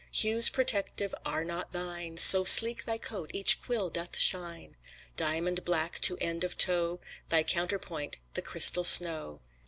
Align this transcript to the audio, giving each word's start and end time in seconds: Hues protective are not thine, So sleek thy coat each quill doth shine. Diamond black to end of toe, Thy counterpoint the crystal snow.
Hues 0.11 0.49
protective 0.49 1.13
are 1.27 1.45
not 1.45 1.73
thine, 1.73 2.17
So 2.17 2.43
sleek 2.43 2.85
thy 2.85 2.97
coat 2.97 3.29
each 3.35 3.61
quill 3.61 3.91
doth 3.91 4.17
shine. 4.17 4.75
Diamond 5.15 5.63
black 5.63 5.99
to 5.99 6.17
end 6.17 6.43
of 6.43 6.57
toe, 6.57 6.99
Thy 7.29 7.43
counterpoint 7.43 8.17
the 8.33 8.41
crystal 8.41 8.83
snow. 8.83 9.41